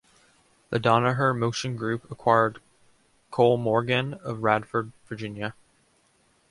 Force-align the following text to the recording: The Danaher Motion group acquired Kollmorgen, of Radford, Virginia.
The 0.71 0.79
Danaher 0.79 1.37
Motion 1.37 1.75
group 1.77 2.09
acquired 2.09 2.59
Kollmorgen, 3.31 4.19
of 4.23 4.41
Radford, 4.41 4.91
Virginia. 5.05 5.53